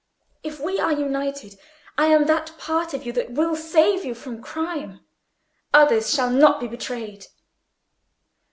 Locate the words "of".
2.95-3.05